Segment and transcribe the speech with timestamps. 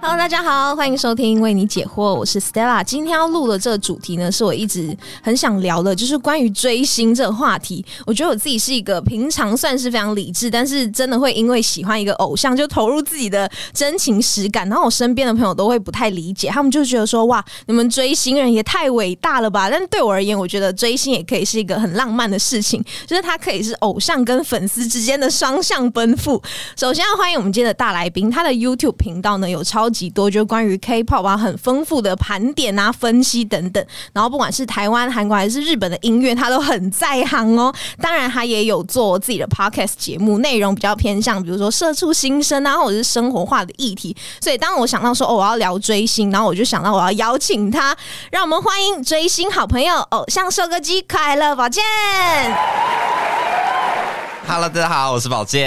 [0.00, 2.84] Hello，大家好，欢迎收听为你解惑，我是 Stella。
[2.84, 7.84] 今天要录的这个主题呢，是我一直很想聊的，就是关于追星这个话题。
[8.06, 14.68] 我觉得我自己是一个平常算是非常理智，但是真的会因为喜欢一个偶像就投入自己的真情实感。
[14.68, 26.40] 然后我身边的朋友都会不太理解，他们就觉得说：“哇，你们追星人也太伟大了吧！”但对我而言，我觉得追星也可以是一个很浪漫的事情，就是它可以是偶像跟粉丝之间的双向奔赴。
[26.76, 29.87] 首先要欢迎我们今天的大来宾，他的 YouTube 频道呢有超。
[29.88, 33.84] 几多就关于 K-pop 啊，很丰富的盘点啊、分析等等。
[34.12, 37.72] 然后不管是台湾、韩国还是日本的音乐，他都很在行哦。
[38.00, 44.16] 当然，他也有做自己的 Podcast 节目，内容比较偏向，比如说社畜新生啊，或者是生活化的议题。
[44.40, 47.96] 所以，当我想到说哦，我要聊追星，然后我就想到我要邀请他，
[48.30, 51.82] 让我们欢迎追星好朋友偶像收割机快乐宝剑。
[54.50, 55.62] Hello，大家好，我是宝健。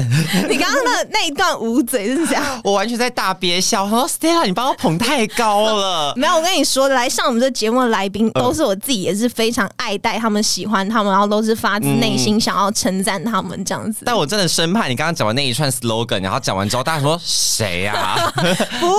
[0.48, 3.86] 你刚刚的那一段捂嘴是这样， 我完全在大憋笑。
[3.86, 6.14] 说 Stella，你把我捧太高了。
[6.16, 14.04] 没有，我跟你说，来上我们这节目的来宾都是我自己，也是非常爱戴他们，喜欢他们，然后都是发自内心想要称赞他们这样子。
[14.06, 18.16] 但我真的生怕你刚刚讲完那一串 slogan，然后讲完之后，大家说谁呀？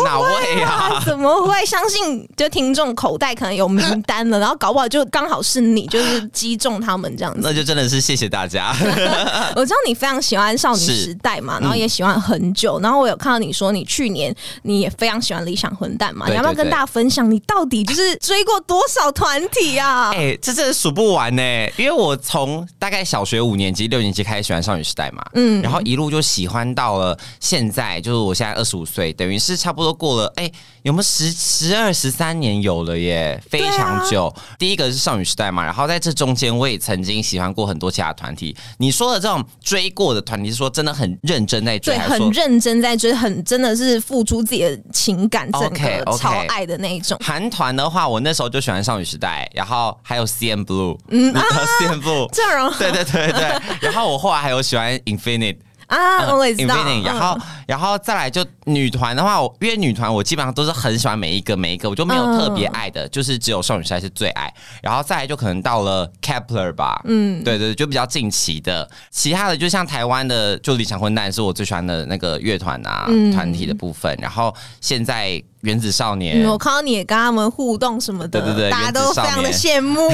[0.05, 1.01] 哪位呀？
[1.03, 2.29] 怎么会相信？
[2.37, 7.39] 就听众口袋可能有名单了，然后搞不好就刚好是你，就是击中他们这样子。
[7.41, 8.71] 那就真的是谢谢大家。
[9.55, 14.33] 我知道你非常喜欢少女时代嘛，然后也喜欢很久，然后我有看到你说你去年
[14.63, 20.11] 你也非常喜欢理想混蛋嘛，你要不要跟大家分享你到底就是追过多少团体啊？
[20.15, 21.41] 哎，这真的数不完呢，
[21.77, 30.51] 因为我从大概小学五年级、六年级开始喜欢少女时代嘛，嗯，然后一路就喜欢到了现在，就是我现在二十五岁，等于是差不多过了，哎，
[30.83, 33.41] 有没有十十二十三年有了耶？
[33.49, 34.33] 非常久。
[34.57, 39.43] 第一个是少女时代嘛，然后在这中间我也曾经喜欢过很多其他团体，你说的这种。
[39.63, 47.17] 追过的团体是说真的很认真在追，对，很认真在追，很真的是付出自己的情感，整个超爱的那一种。
[47.23, 51.33] 韩团的话，我那时候就喜欢少女时代，然后还有 C N Blue，嗯，
[51.79, 53.61] C N Blue 阵容，对对对对。
[53.81, 55.57] 然后我后来还有喜欢 Infinite。
[55.89, 56.75] 啊，我也知道。
[57.03, 64.53] 然后，然后再来就女团的话，我因为女团我基本上都是很喜欢每一个每一个，我就没有特别爱的，就是只有少女时代是最爱。
[64.81, 68.89] 然后再来就可能到了 Kepler 吧，嗯，对对，就比较近期的。
[69.09, 74.15] 其他的就像台湾的，就理想混蛋是我最喜欢的那个乐团啊，团体的部分。
[74.21, 75.41] 然后现在。
[75.63, 80.07] 原子少年，我看到你也跟他们互动什么的，对对对，大家都非常的羡慕。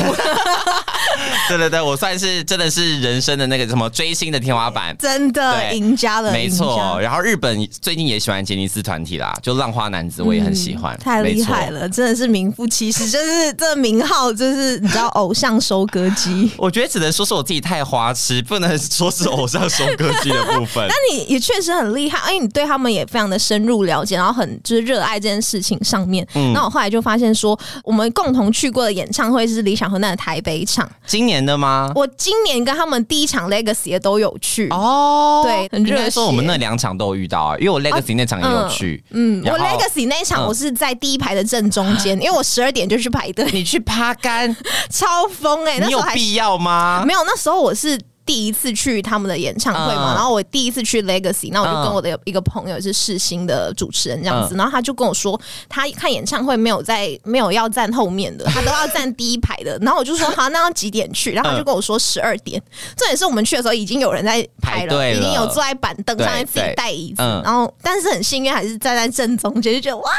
[1.48, 7.00] 对对对，我算是真的是人生的那个什么追星的天花板，真的赢家了，没错。
[7.00, 16.52] 然后日本最近也喜欢杰尼斯团体啦，就浪花男子，我也很喜欢，太厉害了，真的是名副其实，就是这名号，就是你知道偶像收割机。
[16.58, 20.86] 我觉得只能说是我自己太花痴，不能说是偶像收割机的部分。
[20.90, 25.36] 但你也确实很厉害，因为你对他们也非常的深入了解，然后很就是热爱这件。
[25.46, 26.26] 事情上面，
[26.56, 31.92] 那我后来就发现说，我们共同去过的演唱会是理想和那的台北场，今年的吗？
[31.94, 36.10] 我今年跟他们第一场 Legacy 也都有去哦，对，很热。
[36.10, 44.56] 说我们那两场都有遇到啊，因为我 Legacy 那场也有去，嗯，我 Legacy 那场我是在第一排的正中间，因为我十二点就去排队， 你去趴杆，
[44.90, 47.04] 超疯哎，你有必要吗？
[47.06, 48.00] 没有，那时候我是。
[48.26, 61.34] 第一次去他们的演唱会嘛，然后我第一次去 Legacy，那我就跟我的一个朋友是世新的主持人这样子，然后他就跟我说，他看演唱会没有在没有要站后面的， 他都要站第一排的，然后我就说好，那要几点去？
[61.34, 62.60] 然后他就跟我说十二点，
[62.98, 70.12] 这也是我们去的时候已经有人在排了，已经有坐在板凳上面自己带椅子，然后但是很幸运还是站在正中间，就觉得哇，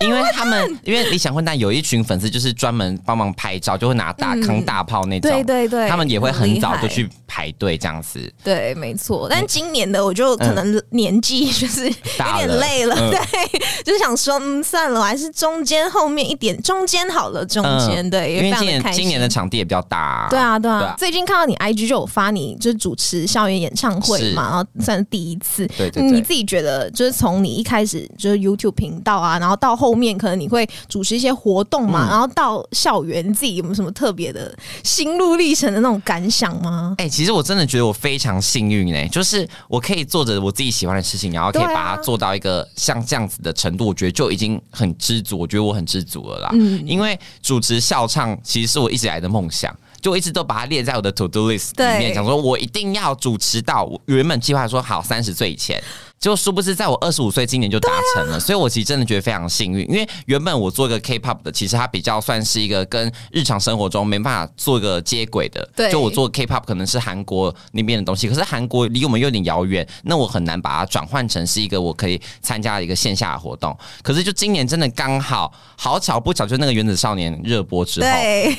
[0.00, 7.10] 因为他们因为理想混蛋有一群粉丝就是专门帮忙拍照，就会拿大坑大炮那种，对对对，他们也会很早就去。
[7.32, 9.26] 排队这样子，对，没错。
[9.30, 13.18] 但今年的我就可能年纪 就是有点累了，对，
[13.82, 20.94] 就是想说，嗯，算了，我还是中间后面一点，中间好了，中间对，因为今年今年的场地也比较大，对啊，对啊。
[20.98, 26.02] 最近看到你 IG 就有发，你就是主持校园演唱会嘛，然后算是第一次，对对。
[26.02, 34.54] 你自己觉得，就是从你一开始就是 YouTube 频道啊，然后到后面可能你会主持一些活动嘛，然后到校园，自己有没有什么特别的
[34.84, 36.94] 心路历程的那种感想吗？
[36.98, 45.38] 哎，其实我真的觉得我非常幸运哎，就是我可以做着我自己喜欢的事情，然后可以把它做到一个像这样子的程度，我觉得就已经很知足。
[45.38, 46.50] 我觉得我很知足了啦。
[46.54, 53.84] 嗯，因为主持校唱其实是我一直来的梦想，就我一直都把它列在我的 to do list 里面，想说我一定要主持到。
[53.84, 55.82] 我原本计划说好三十岁以前。
[56.22, 59.80] 结果殊不知，在我二十五岁今年就达成了，所以我其实真的觉得非常幸运。
[59.90, 65.68] 因为原本我做一个 K-pop 的，其实它比较算是一个跟日常生活中没办法做一个接轨的。
[65.74, 73.76] 对，就我做 K-pop 可能是韩国那边的东西，可是韩国离我们有点遥远，那我很难把它转换成是一个我可以参加的一个线下的活动。
[74.04, 78.08] 可是就今年真的刚好好巧不巧，就那个原子少年热播之后，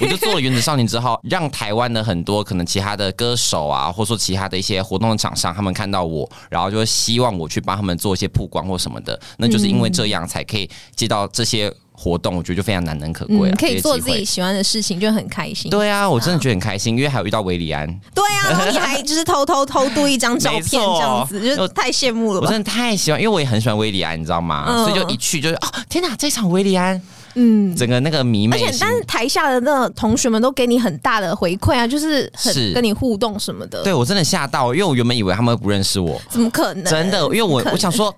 [0.01, 9.19] 我就做了原子少年之后，让台湾的很多可能其他的歌手啊，或者说其他的一些活动的厂商，他们看到我，然后就希望我去帮他们做一些曝光或什么的。
[9.37, 13.51] 那就是因为这样才可以接到这些活动，我觉得就非常难能可贵。
[13.51, 15.69] 可以做自己喜欢的事情，就很开心。
[15.69, 17.87] 对啊，我真的觉得很开心，因为还有遇到维里安。
[18.13, 22.41] 对啊，你还就是偷偷偷渡一张照片这样子，就太羡慕了。
[22.41, 24.85] 我真的太喜欢，因为我也很喜欢维里安，你知道吗？
[24.85, 27.01] 所以就一去就是哦，天哪，这场维里安。
[27.35, 33.83] 嗯，整个那个迷妹，而且但是台下的那同学们都给你很大的回馈啊，就是很跟你互动什么的。
[33.83, 36.85] 对我真的吓到，因为我原本以为他们不认识我，怎么可能？
[36.85, 38.13] 真的，因为我我想说。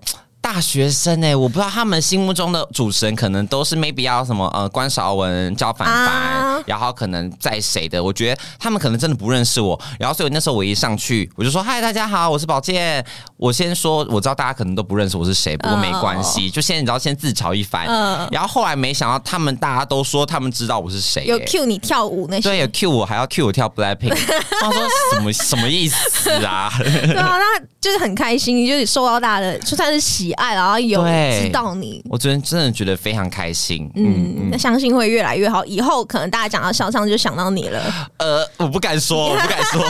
[0.46, 8.02] 大学生哎，我不知道他们心目中的主持人可能都是 maybe 要什么呃关韶文、焦凡凡，然后可能在谁的？
[8.02, 9.78] 我觉得他们可能真的不认识我。
[9.98, 13.04] 然后所以那时候我一上去，我就说嗨，大家好，我是宝健。
[13.38, 17.88] 我先说，我知道大家可能都不认识我是谁，不过没关系，就先你知道先自嘲一番。
[18.32, 24.16] 然后后来没想到他们大家都说他们知道我是谁，有 cue 你跳舞那些，对，有 cue 我还要 cue 我跳 blackpink。
[24.62, 26.72] 他说什么什么意思啊？
[26.78, 31.06] 对啊，那就是很开心，就是受到大家的就算是喜爱，然后有。
[31.06, 33.88] 知道你，我昨天真的觉得非常开心。
[33.96, 35.64] 嗯，那相信会越来越好。
[35.66, 38.10] 以后可能大家讲到小唱就想到你了。
[38.18, 39.84] 呃，我不敢说， 我不敢说。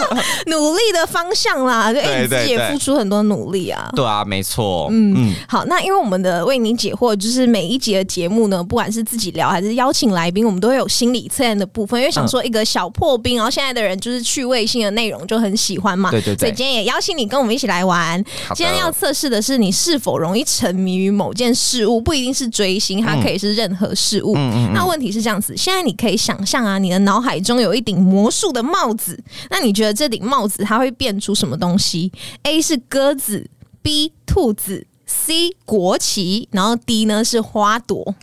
[0.46, 3.90] 努力的方向啦， 对自己也付出很多努力啊。
[3.94, 4.88] 对啊，没错。
[4.90, 16.10] 嗯，好，那因为我们的为你解惑，就是每一集的节目呢，不管是自己聊还是邀请来宾，我们都会有心理测验的部分，因为想说一个小破冰，然后现在的人就是趣味性的内容就很喜欢嘛。
[16.10, 16.38] 对对对。
[16.38, 18.22] 所以今天也邀请你跟我们一起来玩。
[18.54, 20.82] 今天要测试的是你是否容易沉。
[20.82, 24.34] 迷于某件事物，不一定是追星，它可以是任何事物。
[24.74, 32.10] 那问题是这样子，现在你可以想象啊，你的脑海中有一顶魔术的帽子，那你觉得这顶帽子它会变出什么东西
[32.42, 33.48] ？A 是鸽子
[33.80, 38.14] ，B 兔子，C 国旗，然后 D 呢是花朵。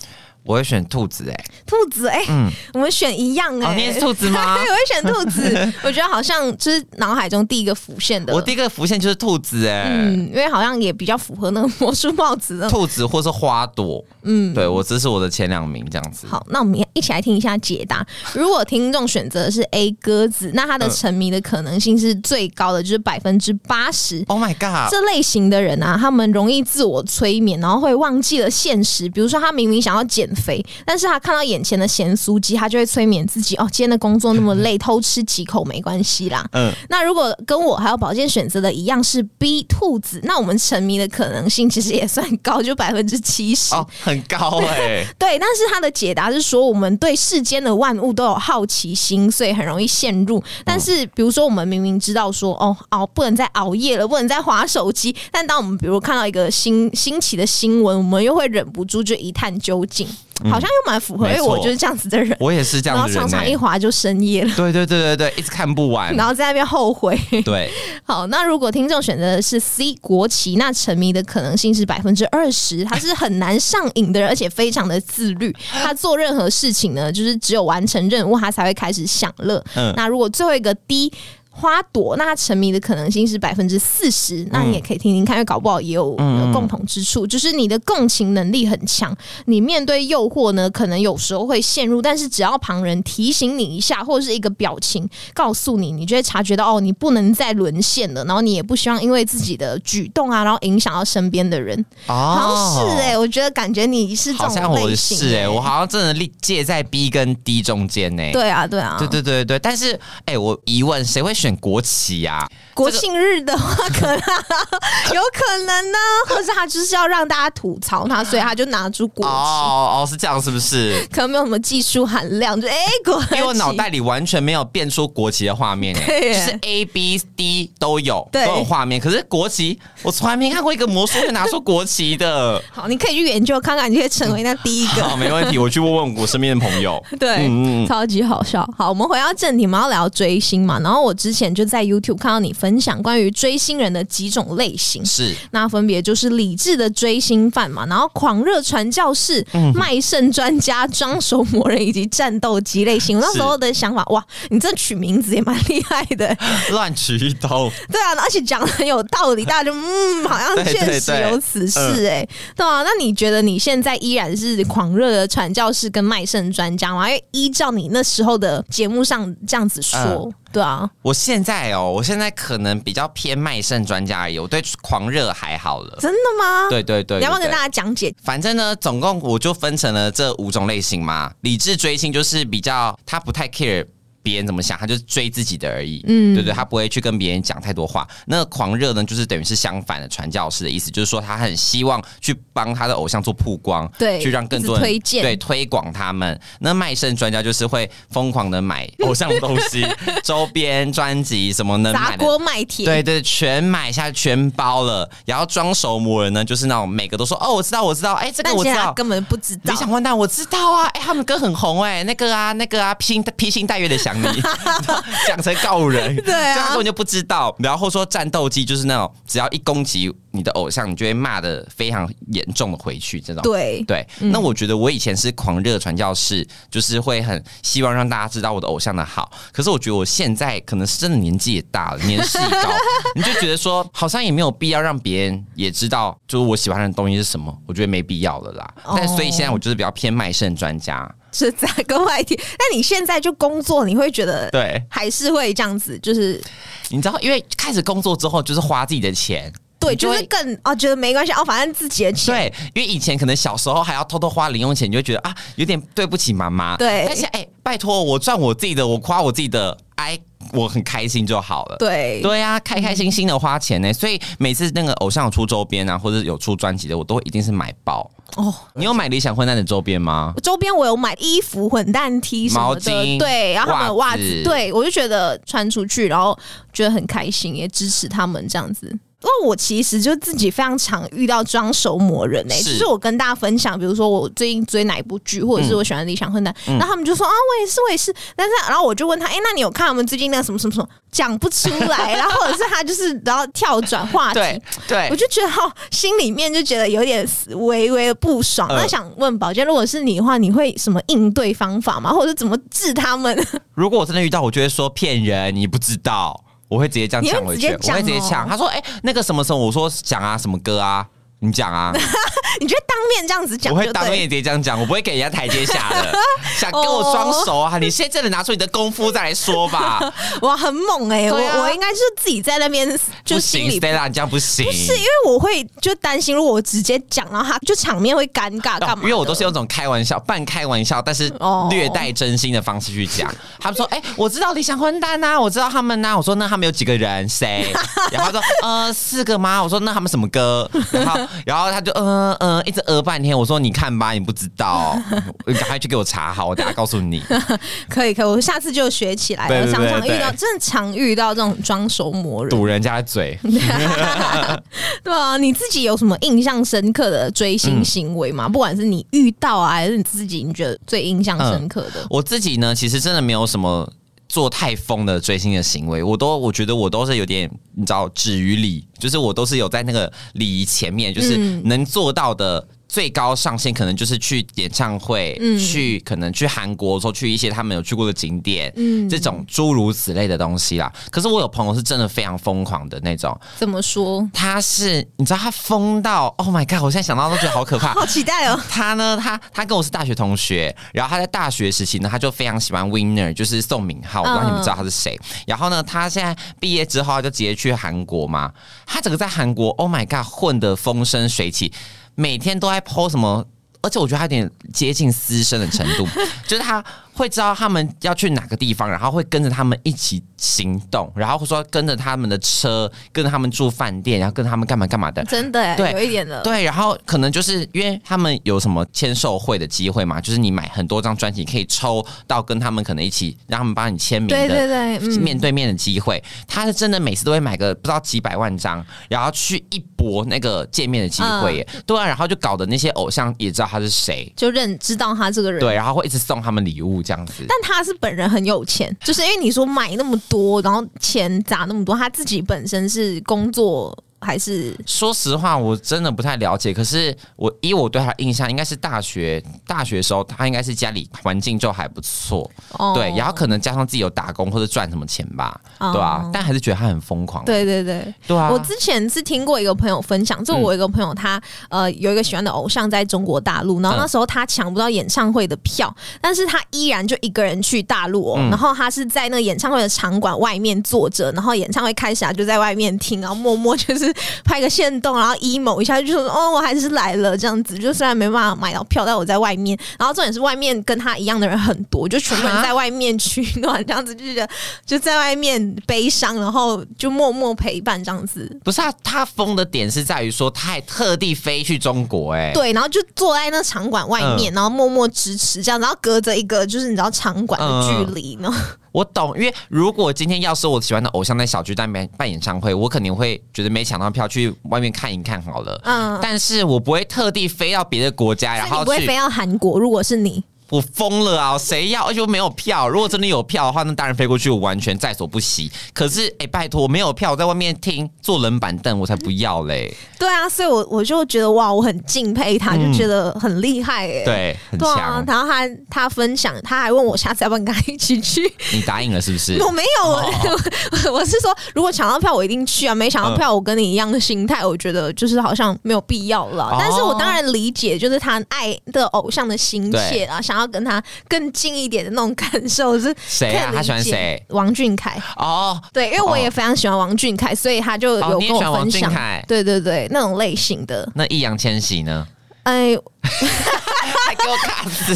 [0.43, 4.57] 我会选兔子哎，兔子哎，嗯，我们选一样哎，你也是兔子吗？
[4.57, 8.33] 对我会选兔子， 我觉得好像就是脑海中第一个浮现的。
[8.33, 16.25] 我第一个浮现就是兔子哎，嗯，因为好像也比较符合那个魔术帽子的兔子，或是花朵，嗯，对我这是我的前两名这样子。
[16.25, 18.05] 好，那我们一起来听一下解答。
[18.33, 24.23] 如果听众选择的是 A 鸽子，那他的沉迷的可能性是最高的，就是百分之八十。
[24.27, 24.89] Oh my god！
[24.89, 29.07] 这类型的人啊，他们容易自我催眠，然后会忘记了现实。
[29.09, 30.28] 比如说，他明明想要减。
[30.35, 36.45] 肥，但是他看到眼前的咸酥鸡，他就会催眠自己哦，今天的工作那么累，偷吃几口没关系啦。
[36.53, 45.05] 嗯，那如果跟我还有保健选择的一样是 B 兔子，那我们沉迷的可能性其实也算高，就百分之七十，哦，很高哎。
[45.17, 50.41] 对，但是他的解答是说，我们对世间的万物都有好奇心，所以很容易陷入。
[50.63, 60.07] 但是，比如说我们明明知道说，哦，熬不能再熬夜了，不能再划手机，但当我们比如看到一个新新奇的新闻，我们又会忍不住就一探究竟。
[60.45, 62.35] 好像又蛮符合，因为我就是这样子的人。
[62.39, 64.55] 我也是这样子，然后常常一滑就深夜了。
[64.55, 67.19] 对对对对对，一直看不完，然后在那边后悔。
[67.43, 67.69] 对，
[68.03, 72.83] 好，那如果听众选择的是 C 国旗，那沉迷的可能性是百分之二十。
[72.85, 75.55] 他是很难上瘾的人，而且非常的自律。
[75.83, 79.63] 他做任何事情呢，就是只有完成任务，他才会开始享乐。
[79.75, 81.11] 嗯，那如果最后一个 D。
[81.59, 86.15] 花朵，那他沉迷的可能性是百分之四十，那你也可以听听看，因为搞不好也有
[86.53, 89.15] 共同之处，就是你的共情能力很强。
[89.45, 98.23] 你面对诱惑呢，可能有时候会陷入，但是只要旁人提醒你一下，或者是一个表情告诉你，你就会察觉到哦，你不能再沦陷了。
[98.23, 101.77] 然后你也不希望因为自己的举动啊，然后影响到身边的人。
[102.07, 108.23] 哦，好像是哎，我觉得感觉你是这种类型，是哎，我好像真的立介在 B 跟 D 中间呢。
[108.31, 111.48] 对啊，对啊，对对对对，但是哎，我疑问，谁会选？
[111.57, 119.31] 国旗呀，国庆日的话，可能有可能呢，或是他就是要让大家吐槽他，所以他就拿出国旗。
[119.31, 121.07] 哦哦，是这样，是不是？
[121.11, 123.35] 可能没有什么技术含量，就哎国旗。
[123.35, 132.61] 因为我脑袋里完全没有变出国旗的画面，就是 A B D 都有都有画面，可是国旗我从来没看过一个魔术会拿出国旗的。
[132.71, 135.03] 好，你可以去研究看看，你可以成为那第一个。
[135.07, 137.03] 好，没问题，我去问问我身边的朋友。
[137.19, 137.49] 对，
[137.87, 138.67] 超级好笑。
[138.77, 140.79] 好，我们回到正题，我们要聊追星嘛。
[140.79, 141.38] 然后我之前。
[141.39, 153.17] 前就在 YouTube 看到你分享关于追星人的几种类型，是那分别就是理智的追星犯嘛，然后狂热传教士、卖肾专家、装熟魔人以及战斗机类型。
[153.17, 156.35] 我那时候的想法，哇，你这取名字也蛮厉害的，
[156.71, 157.71] 乱取一通。
[157.89, 162.83] 对啊，而且讲的很有道理，大家就嗯，好像确实有此事哎，对啊。
[162.83, 167.09] 那你觉得你现在依然是狂热的传教士跟卖肾专家吗？
[167.09, 170.29] 因为依照你那时候的节目上这样子说。
[170.51, 175.97] 对啊，我现在哦，我现在可能比较偏卖肾专家而已，我对狂热还好了。
[175.99, 176.69] 真的吗？
[176.69, 178.13] 对对对，你要不要跟大家讲解？
[178.23, 181.31] 反正呢，总共我就分成了这五种类型嘛。
[181.41, 183.85] 理智追星就是比较他不太 care。
[184.29, 188.07] 别人怎么想，他就是追自己的而已，嗯，对对，他不会去跟别人讲太多话。
[188.27, 196.39] 那狂热呢，就是等于是相反的传教士的意思，就是说他很希望去帮他的偶像做曝光，对，去让更多人推荐，对，推广他们。
[196.59, 199.83] 那卖肾专家就是会疯狂的买 偶像的东西，
[200.23, 205.09] 周边、专辑什么能砸锅卖铁，对对，全买下全包了。
[205.25, 209.73] 然后装熟魔人呢，就是那种每个都说哦，我知道，我知道，哎，这个我知道，根本不知道。
[209.73, 214.18] 你想问他，我知道啊，哎，他们歌很红，哎，那个啊，那个啊，披星披星戴月的想。
[214.21, 214.41] 你
[215.27, 217.55] 讲成告人， 对啊，他根本就不知道。
[217.59, 223.19] 然后说战斗机就是那种，只要一攻击你的偶像，你就会骂的非常严重的回去。
[223.19, 224.05] 这种对对。
[224.19, 229.31] 那我觉得我以前是狂热传教士，就是会很希望让大家知道我的偶像的好。
[229.51, 232.71] 可是我觉得我现在可能是真的年纪也大了，年事已高，
[233.15, 237.55] 你就觉得说好像也没有必要让别人也知道，就是我喜欢的东西是什么。
[237.67, 238.73] 我觉得没必要了啦。
[238.95, 241.09] 但所以现在我就是比较偏卖肾专家。
[241.31, 245.97] 是在跟外地，那你现在就工作，你会觉得对，还是会这样子？
[245.99, 246.41] 就是
[246.89, 252.33] 你知道，因为开始工作之后，就是花自己的钱，对，就是更啊，觉得没关系哦，反正自己的钱。
[252.33, 256.75] 对，因为以前可能小时候还要偷偷花零用钱，你就觉得啊，有点对不起妈妈。
[256.77, 260.19] 对，但是哎，拜托我赚我自己的，我花我自己的，哎。
[260.53, 261.77] 我很开心就好了。
[261.77, 263.91] 对对呀，开开心心的花钱呢。
[263.93, 268.09] 所以每次那个偶像有出周边啊，或者有出专辑的，我都一定是买爆。
[268.35, 270.33] 哦，你有买理想混蛋的周边吗？
[270.43, 276.37] 周边我有买衣服、混蛋 T 什么的，对，然后还有袜子，对我就觉得穿出去，然后
[276.71, 278.95] 觉得很开心，也支持他们这样子。
[279.21, 288.13] 因为我其实就自己非常常遇到装熟魔人哎，就是我跟大家分享，比如说我最近追哪一部剧，或者是我喜欢理想混蛋，那他们就说啊，我也是，我也是。
[288.35, 290.87] 但是然后我就问他，哎，那你有看我们最近那个什么什么什么？
[291.11, 294.39] 讲不出来， 然后或者是他就是然后跳转话题，
[294.87, 298.69] 对，我就觉得哈，心里面就觉得有点微微的不爽。
[298.69, 302.13] 那想问宝娟，如果是你的话，你会什么应对方法吗？
[302.13, 303.35] 或者是怎么治他们？
[303.73, 306.45] 如果我真的遇到，我就会说骗人，你不知道。
[306.69, 308.47] 我会直接这样抢回去，我会直接抢。
[308.47, 311.05] 他说：“哎，那个什么时候？”我说：“讲啊，什么歌啊？”
[311.41, 311.93] 你讲啊！
[312.59, 316.13] 你觉得当面这样子讲，我会当面直接这样讲，我不会给人家台阶下的。
[316.59, 317.77] 想跟我装熟啊？
[317.77, 320.01] 你现在真的拿出你的功夫再来说吧。
[320.41, 321.31] 哇，很猛哎！
[321.31, 324.65] 我我应该是自己在那边就心里 Stella，你这样不行。
[324.65, 329.03] 不是因为我会就担心，如果我直接讲了他，就场面会尴尬干嘛？
[329.03, 331.31] 因为我都是用种开玩笑、半开玩笑，但是
[331.69, 333.33] 略带真心的方式去讲。
[333.59, 337.27] 他们说：“哎，我知道理想混蛋呐，我知道他们呐。”我说：“那他们有几个人？
[337.29, 337.71] 谁？”
[338.11, 341.17] 然后说：“呃，四个吗？”我说：“那他们什么歌？”然后。
[341.45, 344.97] 然后他就嗯嗯一直呃半天，我说你看吧，你不知道，
[345.45, 347.21] 你赶快去给我查好，我等下告诉你。
[347.89, 349.47] 可以可以，我下次就学起来。
[349.71, 353.37] 常常遇到，真的常遇到这种装熟魔人，堵人家的嘴。
[355.03, 358.47] 对啊，你自己有什么印象深刻的追星行为吗？
[358.47, 362.05] 不管是你遇到啊，还是你自己，你觉得最印象深刻的？
[362.09, 363.89] 我自己呢，其实真的没有什么。
[364.29, 372.65] 做太疯的追星的行为，我都我觉得我都是有点，你知道，止于礼，就是我都是有在那个礼仪前面，就是能做到的。
[372.89, 380.91] 最高上限可能就是去演唱会，去可能去韩国，说去一些他们有去过的景点，嗯这种诸如此类的东西啦。
[381.11, 383.39] 可是我有朋友是真的非常疯狂的那种。
[383.57, 384.27] 怎么说？
[384.33, 386.81] 他是你知道他疯到，Oh my god！
[386.81, 388.59] 我现在想到都觉得好可怕， 好期待哦。
[388.67, 395.15] 他呢，他他跟我是大学同学，然后他在大学时期呢，他就非常喜欢 Winner，就是宋敏浩，我不知道你们知道他是谁。
[395.45, 398.51] 然后呢，他现在毕业之后他就直接去韩国嘛，
[398.87, 401.71] 他整个在韩国，Oh my god，混得风生水起。
[402.19, 403.45] 每天都在 po 什么，
[403.81, 406.05] 而且我觉得他有点接近私生的程度，
[406.45, 406.83] 就是他。
[407.19, 415.21] 会知道他们要去哪个地方，然后会跟着他们一起行动，然后说跟着他们的车，跟着他们住饭店，然后跟他们干嘛干嘛的。
[415.25, 416.41] 真的，对，有一点的。
[416.43, 426.23] 对，然后可能就是因为他们有什么签售会的机会嘛，就是你买很多张专辑可以抽到跟他们可能一起让他们帮你签名的，对对对，面对面的机会。
[426.47, 431.67] 他是真的每次都会买个不知道几百万张，然后去一搏那个见面的机会耶。
[431.85, 435.59] 对啊，然后就搞得那些偶像也知道他是谁，就认知道他这个人。
[435.59, 437.43] 对，然后会一直送他们礼物这样子。
[437.47, 443.97] 但他是本人很有钱，就是因为你说买那么多，然后钱砸那么多，他自己本身是工作。
[444.21, 446.73] 还是说实话，我真的不太了解。
[446.73, 456.29] 可是我以我对他印象，应该是大学大学时候，他应该是家里环境就还不错，哦对，然后可能加上自己有打工或者赚什么钱吧，对啊？
[456.33, 457.45] 但还是觉得他很疯狂。
[457.45, 458.49] 对对对，对啊！
[458.51, 474.08] 我之前是听过一个朋友分享，就我一个朋友，他呃有一个喜欢的偶像在中国大陆，然后那时候他抢不到演唱会的票，但是他依然就一个人去大陆，哦，然后他是在那个演唱会的场馆外面坐着，然后演唱会开始啊，就在外面听，然后默默就是。
[474.43, 477.77] 拍个线动，然后 emo 一下，就说哦，我还是来了这样子。
[477.77, 479.77] 就虽然没办法买到票，但我在外面。
[479.97, 484.49] 然后重点是外面跟他一样的人很多，就全部人在外面取暖这样子，就觉得
[484.85, 488.59] 就在外面悲伤，然后就默默陪伴这样子。
[488.63, 498.53] 不是啊，他疯的点是在于说，他还特地飞去中国，哎，对，然后就坐在那场馆外面，然后默默支持这样，然后隔着一个就是你知道场馆的距离呢。
[498.91, 505.81] 我懂，因为如果今天要是我喜欢的偶像在小巨蛋办办演唱会，我肯定会觉得没抢到票，去外面看一看好了。
[505.85, 509.79] 嗯，但是我不会特地飞到别的国家，然后不会飞到韩国。
[509.79, 510.43] 如果是你。
[510.69, 511.57] 我疯了啊！
[511.57, 512.05] 谁要？
[512.05, 512.87] 而且我没有票。
[512.87, 515.71] 如果真的有票的话，那当然飞过去，我完全在所不惜。
[515.93, 519.95] 可是，哎，拜托，没有票，我在外面听坐冷板凳，我才不要嘞。
[520.17, 524.23] 对啊，所以我我就觉得哇，我很敬佩他，就觉得很厉害哎。
[524.23, 525.25] 对，很强。
[525.25, 528.41] 然后他他分享，他还问我下次要不要跟他一起去。
[528.71, 529.61] 你答应了是不是？
[529.63, 530.51] 我没有，
[531.11, 532.93] 我是说，如果抢到票，我一定去啊。
[532.93, 536.75] 没抢到票，我跟你一样的心态，我觉得就是好像没有必要了。
[536.77, 541.39] 但是我当然理解，就是他爱的偶像的心切啊，想要跟他更。
[541.39, 543.71] 更近一点的那种感受是谁啊？
[543.73, 544.43] 他喜欢谁？
[544.49, 549.09] 王俊凯哦，对，因为我也非常喜欢王俊凯，所以他就有跟我分享。
[549.47, 551.09] 对对对，那种类型的。
[551.15, 552.27] 那易烊千玺呢？
[552.63, 552.97] 哎。
[553.21, 555.13] 还给我卡死！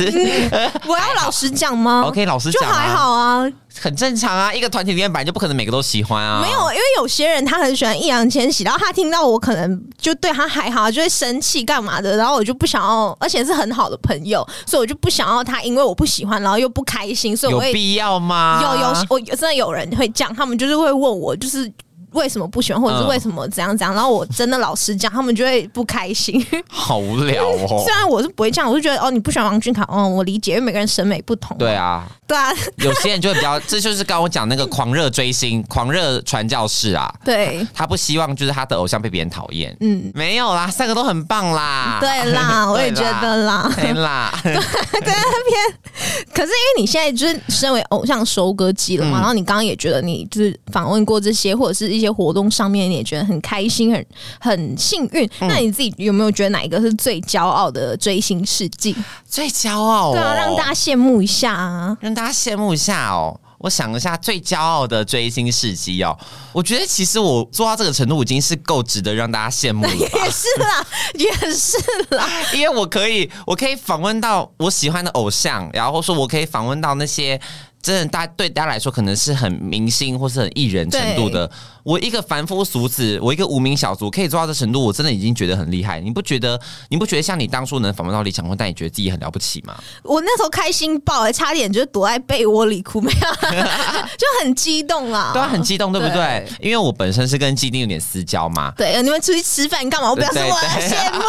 [0.88, 2.03] 我要老实讲吗？
[2.07, 3.43] OK，老实讲，就还好啊，
[3.81, 4.53] 很正常啊。
[4.53, 6.41] 一个团体里面本来就不可能每个都喜欢啊。
[6.41, 18.59] 没有，因为有些人他很喜欢易烊千玺，然后他听到我可能就对他还好，就会生气干嘛的，然后我就不想要，而且是很好的朋友，所以我就不想要他因为我不喜欢，然后又不开心，所以有必要吗？
[18.62, 21.71] 有有，我真的有人会这样，他们就是会问我，就是。
[22.13, 23.93] 为什么不喜欢，或者是为什么怎样怎样？
[23.93, 26.43] 然后我真的老实讲，他们就会不开心。
[26.70, 27.84] 好无聊哦。
[27.86, 31.58] 虽然我是不会这样，我就觉得哦，你不喜欢王俊凯，哦，我理解，因为每个人审美不同。
[31.58, 32.51] 对啊，对啊。
[32.77, 37.13] 有些人就会比较，这就是刚我讲那个狂热追星、狂热传教士啊。
[37.24, 37.65] 对。
[37.74, 39.75] 他不希望就是他的偶像被别人讨厌。
[39.82, 41.98] 嗯，没有啦，三个都很棒啦。
[42.00, 43.72] 对啦，我也觉得啦。
[43.75, 44.34] 对啦。
[44.43, 45.80] 对那边，
[46.33, 52.83] 可是因为你现在就是身为偶像收割机了嘛，然后你刚刚也觉得你就是访问过这些，或者是一些活动上面。
[52.89, 54.05] 你也觉得很开心，很
[54.39, 55.29] 很幸运。
[55.39, 58.95] 那你自己有没有觉得哪一个是最骄傲的追星事迹？
[59.25, 63.39] 最骄傲，对啊，让大家羡慕一下啊，让大家羡慕一下哦。
[63.63, 66.17] 我想一下，最骄傲的追星事迹哦，
[66.52, 69.95] 我觉得其实我做到这个程度已经是够值得让大家羡慕了。
[69.95, 71.78] 也是啦，也是
[72.13, 77.39] 啦，因为我可以，我可以访问到我喜欢的偶像，然后说我可以访问到那些。
[77.84, 81.50] 真的，大对大家来说可能是很明星或是很艺人程度的。
[81.84, 86.00] 我一个凡夫俗子，我一个无名小卒，可以做到这程度，我真的已经觉得很厉害。
[86.00, 86.58] 你不觉得？
[86.88, 89.76] 你不觉得像你当初能访问到李强坤，但你觉得自己很了不起吗？
[90.02, 95.32] 我那时候开心爆，差点就躲在被窝里哭，没有，就很激动啊！
[95.34, 96.48] 对，很激动，对不对？
[96.62, 98.72] 因为我本身是跟基丁有点私交嘛。
[98.78, 100.10] 对，你们出去吃饭干嘛？
[100.10, 101.22] 我表示我羡慕。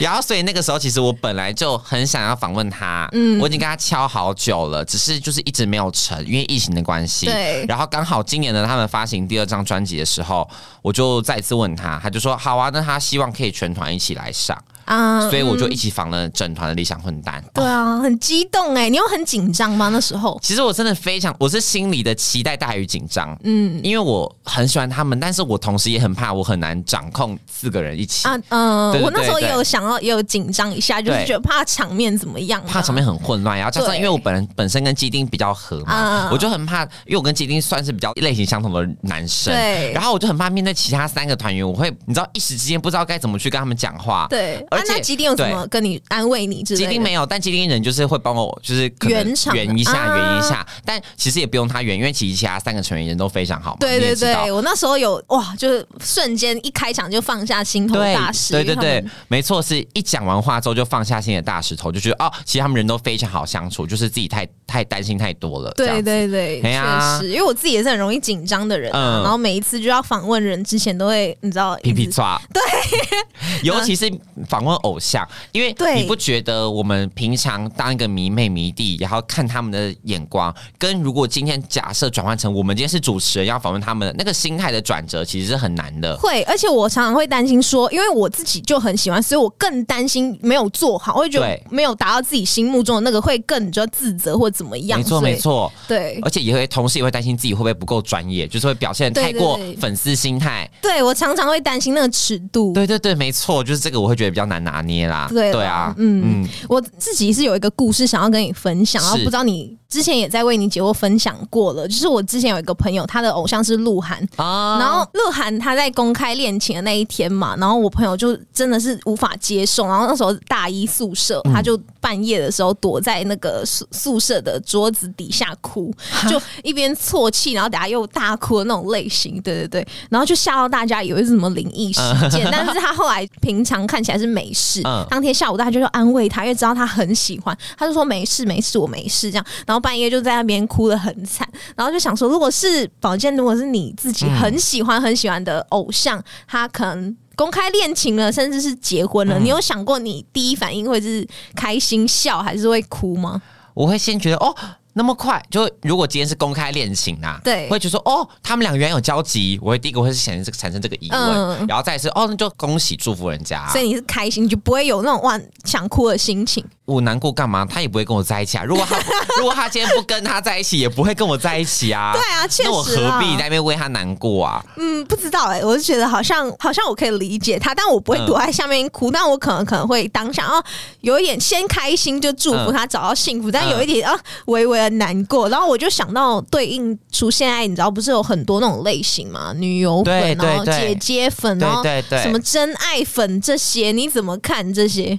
[0.00, 5.41] 然后，所以那个时候其实我本来就很想要访问他，嗯，我已经跟他敲好久了，只是就是。
[5.42, 7.26] 一直没有成，因为疫情的关系。
[7.26, 7.64] 对。
[7.66, 10.48] 然后刚好今年呢，他们发行第二张专辑的时候，
[10.80, 17.42] 我就再次问他，他就说：“好啊，那他希望可以全团一起来上。”啊，所以我就一起访了整团的理想混蛋。
[17.54, 18.88] 对啊，很激动哎！
[18.88, 19.88] 你有很紧张吗？
[19.90, 20.38] 那时候？
[20.42, 23.36] 其实我真的非常，我是心里的期待大于紧张。
[23.44, 28.28] 嗯，因为我很喜欢他们，但是我同时也很怕我很难掌控四个人一起。
[28.28, 33.56] 啊，嗯，我那时候也有想要，也有紧张一下，就是觉得怕场面怎么样，怕场面很混乱。
[33.56, 39.52] 然后加上因为我本人本身跟基丁比较合嘛，我就很怕，因为我跟基丁算是比较类型相同的男生。
[39.52, 39.92] 对。
[39.92, 44.26] 然后我就很怕面对其他三个团员，我会你知道一时之间不知道该怎么去跟他们讲话。
[44.28, 44.64] 对。
[44.70, 46.86] 而那吉丁有什么跟你安慰你之类的？
[46.86, 50.66] 吉丁没有，但吉丁人就是会帮我，就是圆场圆一下，圆一下。
[50.84, 53.76] 但其实也不用他圆，因为其实其他三个成员人都非常好。
[53.80, 58.52] 对对对，我那时候有哇，就是瞬间一开场就放下心头大石。
[58.52, 65.70] 对对对，没错，是一讲完话之后就放下心的大石头，就觉得哦，其实他们人都非常好相处，就是自己太太担心太多了。
[65.72, 72.40] 对对对，确实，因为我自己也是很容易紧张的人，然后每一次就要访问人之前都会，你知道，皮皮抓。
[72.52, 72.62] 对，
[73.62, 74.10] 尤其是
[74.48, 86.16] 访问偶像，因为你不觉得我们平常当一个迷妹迷弟，然后看他们的眼光，跟如果今天假设转换成我们今天是主持人要访问他们，那个心态的转折其实是很难的。
[86.18, 94.98] 会，而且我常常会担心说，因为我自己就很喜欢，所以我更担心没有做好，我会觉得没有达到自己心目中的那个，会更就自责或怎么样。
[94.98, 100.68] 没错，没错，对，而且也会同时也会担心自己会不会不够专业，就是会表现太过粉丝心态。
[100.80, 102.72] 对我常常会担心那个尺度。
[102.72, 105.26] 对对对，没错，就是这个我会觉得比较难拿捏啦。
[105.28, 109.76] 对对啊，嗯，我自己是有一个故事想要跟你分享，然后不知道你。
[109.92, 114.26] 之前也在为你姐夫分享过了，就是我之前有一个朋友，他的偶像是鹿晗。
[114.36, 125.92] 啊，然后鹿晗他在公开恋情的那一天嘛，然后我朋友就真的是无法接受，然后那时候大一宿舍，他就半夜的时候躲在那个宿宿舍的桌子底下哭，
[126.26, 132.00] 就一边啜泣，然后等下又大哭的那种类型，对对对，然后就吓到大家以为是什么灵异事
[132.30, 139.81] 件，但是他后来平常看起来是没事，当天下午大家就安慰他，因为知道他很喜欢，他就说没事没事，我没事这样，然后。
[139.82, 153.42] 半夜就在那边哭的很惨，然后就想说，如果是宝剑，如果是你自己很喜欢很喜欢的偶像，他可能公开恋情了，甚至是结婚了，你有想过你第一反应会是开心笑，还是会哭吗？
[153.74, 154.54] 我会先觉得哦。
[154.94, 166.64] 那么快就如果今天是公开恋情啊，对，会觉得说哦，他们两个原有交集，我会第一个会是产生这个产生这个疑问，然后再是哦，那就恭喜祝福人家，所以你是开心，你就不会有那种哇想哭的心情。
[166.84, 167.64] 我难过干嘛？
[167.64, 168.64] 他也不会跟我在一起啊。
[168.64, 168.98] 如果他
[169.38, 172.12] 如果他今天不跟他在一起，也不会跟我在一起啊。
[172.12, 174.62] 对啊，确实，那我何必在那边为他难过啊？
[174.76, 180.62] 嗯，不知道哎，我就觉得好像好像我可以理解他，但我不会躲在下面哭，但我可能可能会当下哦，
[181.00, 191.82] 有一点先开心就祝福他找到幸福，但有一点啊微微的难过，然后我就想到对应出现爱你知道不是有很多那种类型嘛，女友粉，然后姐姐粉，然后
[192.22, 195.18] 什么真爱粉这些，你怎么看这些？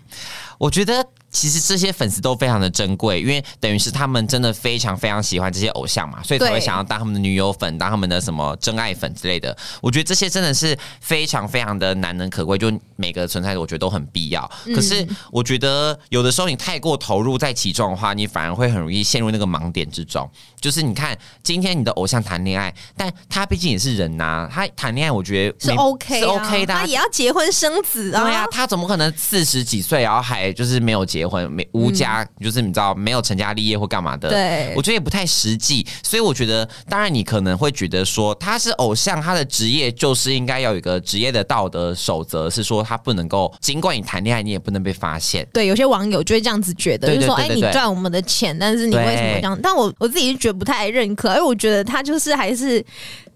[0.57, 1.05] 我觉得。
[1.33, 9.57] 其实这些粉丝都非常的珍贵，因为等于是他们真的非常非常喜欢这些偶像嘛，所以才会想要当他们的女友粉，当他们的什么真爱粉之类的。
[9.81, 14.49] 我觉得这些真的是非常非常的难能可贵，就每个存在的，我觉得都很必要。
[14.75, 20.29] 可是我觉得有的时候你太过投入在其中的话，你反而会很容易陷入那个盲点之中。
[20.61, 28.23] 就是你看今天你的偶像谈恋爱，但他毕竟也是人呐，他谈恋爱我觉得是 OK 是 OK 的，他也要结婚生子啊。
[28.23, 31.22] 对呀，他怎么可能四十几岁然后还就是没有结？
[31.23, 35.85] 结婚没无家，就是你知道没有成家立业或干嘛的，对我觉得也不太实际。
[36.03, 45.47] 所以我觉得，当然你可能会觉得说他是偶像，他的职业就是应该要有一个职业的道德守则，是说他不能够，尽管你谈恋爱，你也不能被发现。
[45.53, 52.83] 对，有些网友就会这样子觉得，就说：“哎，你赚我们的钱，但是你为什么这样？”但我我自己是觉得不太认可，因为我觉得他就是还是。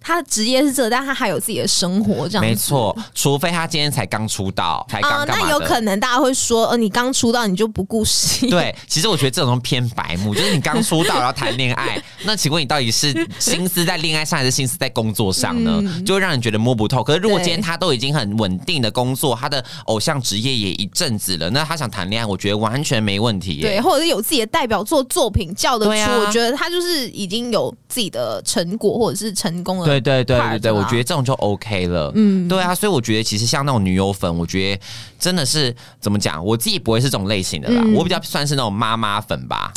[0.01, 2.97] 他的职业是这，但他还有自己的生活，这样没错。
[3.13, 8.49] 除非他今天才刚出道，才刚那有可能大家会说，呃，你刚出道你就不顾事业。
[8.51, 15.81] 对，其实我觉得这种偏白目，就是你刚出道然后谈恋爱， 那请问你到底是心思在恋爱上，还是心思在工作上呢？
[16.05, 17.03] 就会让人觉得摸不透。
[17.03, 23.61] 可是如果今天他都已经很稳定的工作，他的偶像职业也一阵子了，那他想谈恋爱，我觉得完全没问题。
[23.61, 29.86] 对，或者是有自己的代表作作品叫得出，我觉得他就是已经有自己的成果或者是成功了。
[29.87, 32.11] 对对对对对，我觉得这种就 OK 了。
[32.15, 34.81] 嗯，对啊，所以我觉得其实像那种女友粉，我觉得
[35.17, 39.71] 真的是怎么讲，我自己不会是这种类型的啦，我比较算是那种妈妈粉吧，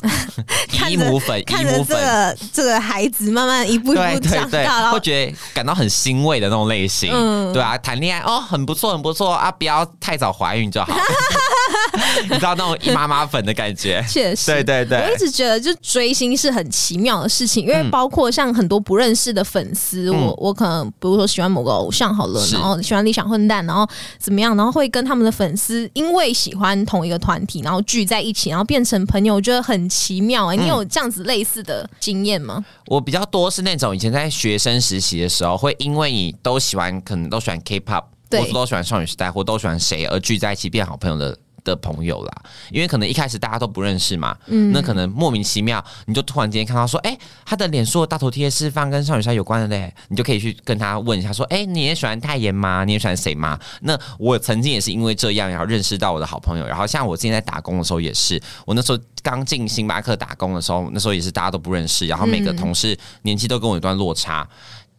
[0.89, 7.11] 姨母粉，姨母粉，这个这个孩子慢慢一步一步长大，会觉得感到很欣慰的那种类型。
[7.13, 10.93] 嗯，对啊，谈恋爱哦，很不错，很不错啊，不要太早怀孕就好。
[12.29, 14.99] 你知道那种妈妈粉的感觉， 确实，对对对。
[14.99, 23.87] 我一直觉得，就追星是很奇妙的事情，因为包括像很多不认识的粉丝，我我可能比如说喜欢某个偶像好了，然后喜欢理想混蛋，然后
[24.19, 30.57] 怎么样，然后会跟他们的粉丝因为喜欢同一个团体，然后聚在一起，然后变成朋友，我觉得很奇妙哎。
[30.57, 32.65] 你有这样子类似的经验吗？
[32.87, 41.37] 我比较多是那种以前在学生实习的时候，会因为你都喜欢，可能都喜欢 K-pop，或者都喜欢少女时代，或都喜欢谁而聚在一起变好朋友的。
[41.71, 52.85] 的朋友啦，因为可能一开始大家都不认识嘛，嗯，那可能莫名其妙你就突然间看到说，哎，他的脸书大头贴是放跟少女时代有关的嘞，你就可以去跟他问一下说，哎，你也喜欢泰妍吗？
[52.85, 53.59] 你也喜欢谁吗？
[53.83, 64.49] 那我曾经也是因为这样，然后认识到我的好朋友，然后像我之前在打工的时候也是，我那时候刚进星巴克打工的时候，那时候也是大家都不认识，然后每个同事年纪都跟我有一段落差。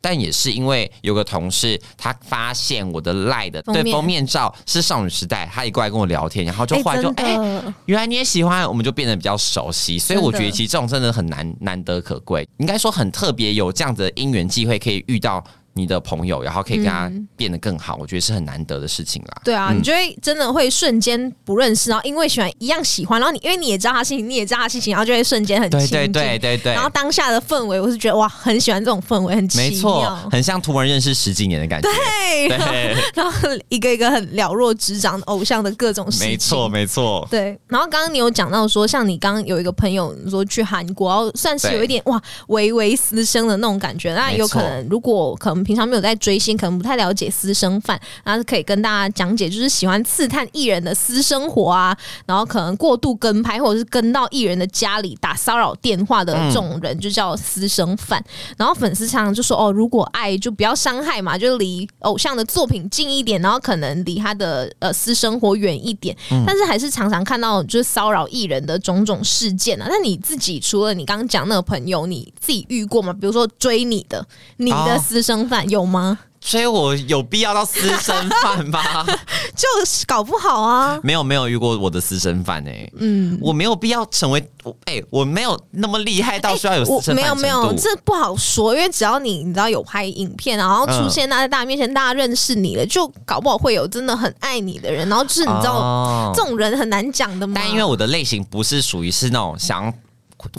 [0.02, 7.38] 但也是因为有个同事，他发现我的赖的对封面照是少女时代，他一过来跟我聊天，然后就后来就哎，
[7.86, 10.00] 原来你也喜欢，我们就变得比较熟悉。
[10.00, 15.44] 所以我觉得其实这种真的很难难得可贵，应该说很特别，有这样子的因缘机会可以遇到。
[15.74, 19.42] 你的朋友，然后可以跟他变得更好，我觉得是很难得的事情啦。
[19.44, 25.90] 对啊，你就会真的会瞬间不认识，然后因为喜欢一样喜欢，然后你因为你也知道他心情，你也知道他心情，然后就会瞬间很亲近。
[25.90, 31.90] 对对对对然后当下的氛围，我是觉得哇，很喜欢这种氛围，很没错，很像突然认识十几年的感觉。
[31.90, 32.48] 对，
[33.16, 36.28] 然后一个一个很了若指掌偶像的各种事情。
[36.28, 37.28] 没错没错。
[37.32, 44.14] 对，然后刚刚你有讲到说，像你刚刚有一个朋友说去韩国，然后算是有一点哇，微微私生的那种感觉。
[44.14, 46.42] 那有可能，如果可能平常没有在追。
[46.42, 51.96] 星可能不太了解私生饭，然后可以跟大家讲解，就是喜欢刺探艺人的私生活啊，
[52.26, 58.24] 然后可能过度跟拍或者是跟到艺人的家里打骚扰电话的这种人，就叫私生饭。
[58.58, 69.86] 然后粉丝常常就说：“哦，如果爱就不要伤害嘛，就离偶像的作品近一点，然后可能离他的呃私生活远一点。”但是还是常常看到就是骚扰艺人的种种事件啊。
[69.88, 73.14] 那你自己除了你刚刚讲那个朋友，你自己遇过吗？
[73.14, 74.26] 比如说追你的，
[74.58, 76.18] 你的私生饭有吗？
[76.44, 78.82] 所以我有必要到私生饭吗？
[79.54, 81.00] 就是搞不好啊。
[81.04, 84.44] 没有没有遇过我的私生饭哎，嗯，我没有必要成为
[84.86, 87.16] 哎，我没有那么厉害到需要有私生饭。
[87.16, 95.08] 没有没有，这不好说，因为只要你你知道有拍影片，然后出现在大家面前，大家认识你了，就搞不好会有真的很爱你的人。
[95.08, 97.54] 然后就是你知道这种人很难讲的嘛。
[97.56, 99.94] 但因为我的类型不是属于是那种想。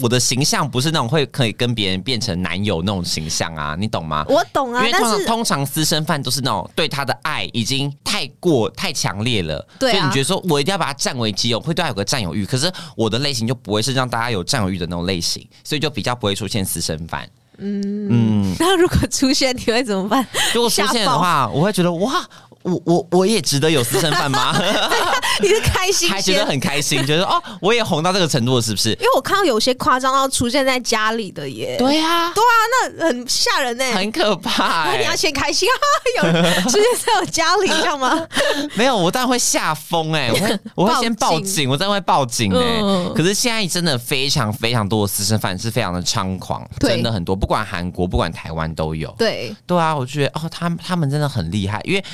[0.01, 4.25] 我的形象不是那种会可以跟别人变成男友那种形象啊，你懂吗？
[4.29, 12.45] 我懂啊，因为通常通常私生饭都是那种对他的爱已经太过太强烈了，所以你觉得说我一定要把他占为己有，会对他有个占有欲。
[12.47, 17.29] 可是我的类型就不会是让大家有占有欲的那种类型，所以就比较不会出现私生饭。
[17.59, 20.27] 嗯嗯， 那如果出现你会怎么办？
[20.55, 22.25] 如果出现的话，我会觉得哇。
[22.65, 24.55] 我我我也值得有私生饭吗？
[25.41, 28.91] 你是开心，还觉得很开心， 觉得哦，我也红到这个程度了，是不是？
[28.91, 31.77] 因为我看到有些夸张到出现在家里的耶。
[31.79, 32.55] 对啊，对啊，
[32.99, 34.95] 那很吓人呢，很可怕。
[34.99, 35.75] 你要先开心啊，
[36.23, 38.27] 有出现在我家里，知道吗？
[38.75, 42.81] 没有，我当然会吓疯哎，我会我会先报警，我真的会报警哎。
[43.15, 49.13] 可是现在真的非常非常多的私生饭是非常的猖狂，真的很多，不管韩国不管台湾都有。
[49.19, 52.05] 对对啊，我觉得哦，他他们真的很厉害，因为。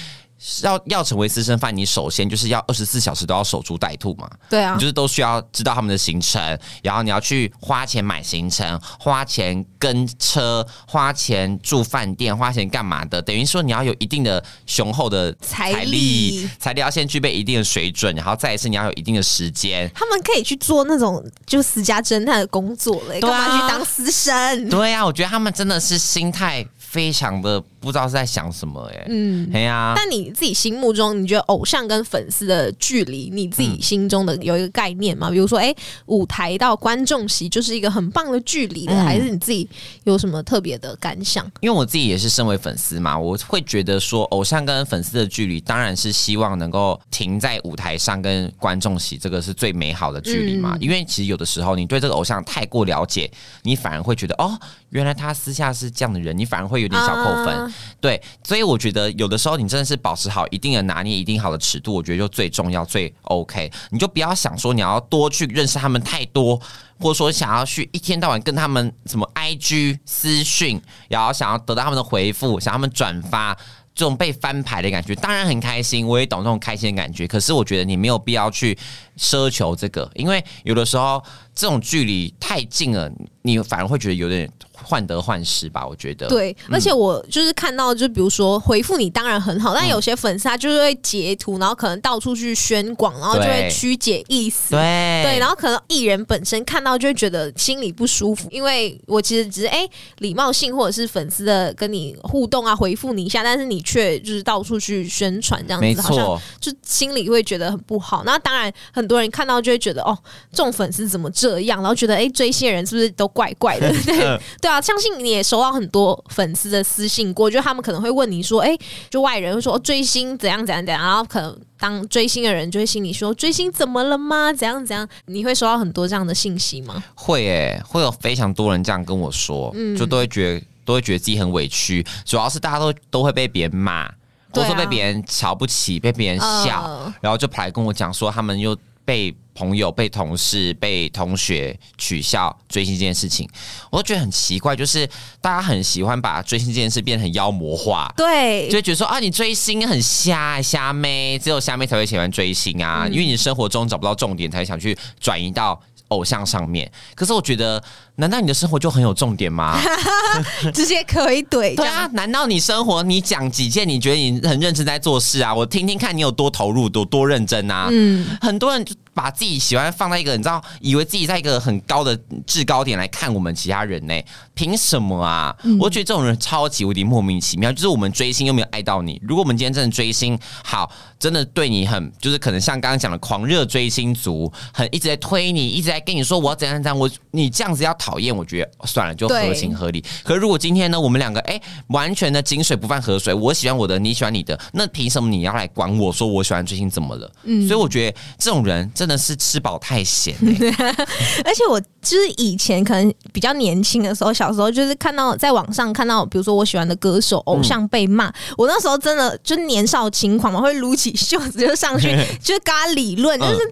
[0.63, 4.31] 要要成为私生饭，你首先就是要二十四小时都要守株待兔嘛。
[4.49, 13.21] 对啊，你就是都需要知道他们的行程，然后你要去花钱买行程，花钱跟车，花钱住饭店，花钱干嘛的？
[13.21, 19.91] 等于说你要有一定的雄厚的财力，财力要先具备一定的水准，然后再一次你要有一定的时间。
[19.95, 24.69] 他们可以去做那种就私家侦探的工作嘞，干嘛去当私生？
[24.69, 26.65] 对呀，我觉得他们真的是心态。
[26.89, 35.29] 非常的不知道是在想什么哎，嗯，哎呀，但你自己心目中，你觉得偶像跟粉丝的距离，你自己心中的有一个概念吗？
[35.29, 35.75] 比如说，哎，
[36.07, 39.69] 舞台到观众席就是一个很棒的距离的，还是你自己
[40.05, 41.45] 有什么特别的感想？
[41.61, 50.75] 因为我自己也是身为粉丝嘛，我会觉得说，偶像跟粉丝的距离，当然是希望能够停在舞台上跟观众席，这个是最美好的距离嘛。
[50.81, 53.31] 因为其实有的时候，你对这个偶像太过了解，
[53.63, 56.79] 你反而会觉得，哦，原来他私下是这样的人，你反而会。
[56.79, 63.69] 有点小扣分，对，所以我觉得有的时候你真的是保持好一定的拿捏，一定好的尺度，我觉得就最重要，最 OK。
[63.91, 66.57] 你就不要想说你要多去认识他们太多，
[67.01, 73.59] 或者说想要去一天到晚跟他们什么 IG 私讯，然后想要得到他们的回复，想他们转发。
[73.93, 77.27] 这种被翻牌的感觉，当然很开心，我也懂这种开心的感觉。
[77.27, 78.79] 可是我觉得你没有必要去
[79.19, 81.23] 奢求这个，因为有的时候
[81.55, 83.11] 这种距离太近了，
[83.43, 85.85] 你反而会觉得有点患得患失吧。
[85.85, 94.71] 我觉得对，而且我就是看到，就比如说回复你当然很好，但有些粉丝他就是会截图，然后可能到处去宣广，然后就会曲解意思。
[94.71, 103.83] 对对，然后可能艺人本身看到就会觉得心里不舒服，因为我其实只是哎礼貌性或者是粉丝的跟你互动啊，回复你一下，但是你。
[103.89, 108.23] 却就是到处去宣传这样子，好像就心里会觉得很不好。
[108.27, 110.17] 那当然，很多人看到就会觉得哦，
[110.53, 111.81] 这种粉丝怎么这样？
[111.81, 113.89] 然后觉得哎，追星人是不是都怪怪的？
[114.05, 118.77] 对对啊，相信你也收到很多粉丝的私信过，就他们可能会问你说，哎，
[119.09, 124.53] 就外人会说追星怎样怎样怎样，然后可能当追星的人就会心里说，追星怎么了吗？
[124.53, 125.09] 怎样怎样？
[125.27, 127.03] 你会收到很多这样的信息吗？
[127.15, 134.11] 会诶，会有非常多人这样跟我说，就都会觉得都会觉得自己很委屈，主要是大家都都会被别人骂。
[134.51, 138.75] 或者说被别人瞧不起，被别人笑，然后就跑来跟我讲说，他们又
[139.09, 143.49] 被朋友、被同事、被同学取笑追星这件事情，
[143.91, 144.77] 我都觉得很奇怪。
[144.77, 145.09] 就是
[145.41, 156.91] 大家很喜欢把追星这件事变得很妖魔化，对，就觉得说啊，你追星很瞎瞎妹，只有瞎妹才会喜欢追星啊，因为你生活中找不到重点，才想去转移到偶像上面。
[157.15, 157.83] 可是我觉得。
[158.21, 159.79] 难道你的生活就很有重点吗？
[160.75, 161.77] 直接可以怼？
[161.77, 165.55] 对啊，难道你生活你讲几件你觉得你很认真在做事啊？
[165.55, 167.87] 我听听看你有多投入，多多认真啊？
[167.93, 168.85] 嗯，很多人
[169.19, 174.15] 把自己喜欢放在一个你知道，以为自己在一个很高的制高点来看我们其他人呢？
[174.55, 175.57] 凭什么啊？
[175.81, 177.73] 我觉得这种人超级无敌莫名其妙。
[177.73, 179.21] 就是我们追星又没有爱到你。
[179.25, 188.09] 如果我们今天真的追星，好，真的对你很，就是可能像刚刚讲的狂热追星族，很一直在推你，一直在跟你说我要怎样怎样，我你这样子要讨。
[188.09, 190.03] 讨厌，我觉得算了，就合情合理。
[190.25, 197.31] 可是如果今天呢，我们两个哎，完全的井水不犯河水，我喜欢我的，你喜欢你的，那凭什么你要来管我说我喜欢追星怎么了？
[197.45, 200.35] 嗯，所以我觉得这种人真的是吃饱太闲。
[201.45, 212.09] 而且我就是以前可能比较年轻的时候，小时候就是看到在网上看到，比如说我喜欢的歌手偶像被骂，我那时候真的就年少轻狂嘛，会撸起袖子就上去，
[212.43, 213.69] 就是跟他理论，就是这样